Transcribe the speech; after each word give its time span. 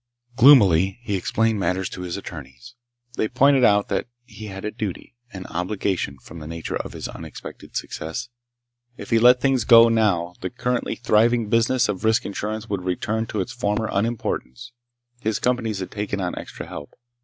Gloomily, 0.35 0.97
he 1.03 1.15
explained 1.15 1.59
matters 1.59 1.87
to 1.89 2.01
his 2.01 2.17
attorneys. 2.17 2.73
They 3.17 3.27
pointed 3.27 3.63
out 3.63 3.87
that 3.89 4.07
he 4.25 4.47
had 4.47 4.65
a 4.65 4.71
duty, 4.71 5.15
an 5.31 5.45
obligation, 5.45 6.17
from 6.17 6.39
the 6.39 6.47
nature 6.47 6.75
of 6.77 6.93
his 6.93 7.07
unexpected 7.07 7.77
success. 7.77 8.29
If 8.97 9.11
he 9.11 9.19
let 9.19 9.39
things 9.39 9.63
go, 9.63 9.89
now, 9.89 10.33
the 10.41 10.49
currently 10.49 10.95
thriving 10.95 11.49
business 11.49 11.87
of 11.87 12.03
risk 12.03 12.25
insurance 12.25 12.67
would 12.67 12.83
return 12.83 13.27
to 13.27 13.41
its 13.41 13.51
former 13.53 13.89
unimportance. 13.91 14.71
His 15.19 15.37
companies 15.37 15.77
had 15.81 15.91
taken 15.91 16.19
on 16.19 16.35
extra 16.35 16.65
help. 16.65 16.95